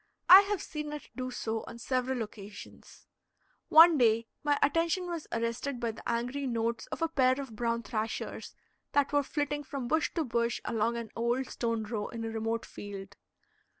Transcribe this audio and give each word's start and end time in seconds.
I 0.27 0.41
have 0.49 0.63
seen 0.63 0.91
it 0.93 1.09
do 1.15 1.29
so 1.29 1.63
on 1.67 1.77
several 1.77 2.23
occasions. 2.23 3.05
One 3.69 3.99
day 3.99 4.25
my 4.43 4.57
attention 4.59 5.05
was 5.05 5.27
arrested 5.31 5.79
by 5.79 5.91
the 5.91 6.09
angry 6.09 6.47
notes 6.47 6.87
of 6.87 7.03
a 7.03 7.07
pair 7.07 7.39
of 7.39 7.55
brown 7.55 7.83
thrashers 7.83 8.55
that 8.93 9.13
were 9.13 9.21
flitting 9.21 9.63
from 9.63 9.87
bush 9.87 10.09
to 10.15 10.23
bush 10.23 10.59
along 10.65 10.97
an 10.97 11.11
old 11.15 11.45
stone 11.51 11.83
row 11.83 12.07
in 12.07 12.25
a 12.25 12.31
remote 12.31 12.65
field. 12.65 13.15